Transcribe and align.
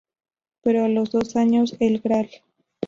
Pero 0.63 0.83
a 0.83 0.87
los 0.89 1.11
dos 1.11 1.35
años 1.35 1.75
el 1.79 1.99
Gral. 2.01 2.27